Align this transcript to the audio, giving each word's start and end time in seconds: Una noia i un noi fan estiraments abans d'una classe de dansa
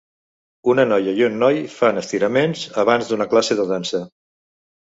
Una 0.71 0.85
noia 0.91 1.13
i 1.19 1.25
un 1.27 1.37
noi 1.43 1.59
fan 1.75 2.03
estiraments 2.03 2.65
abans 2.85 3.13
d'una 3.13 3.31
classe 3.35 3.59
de 3.63 3.67
dansa 3.75 4.03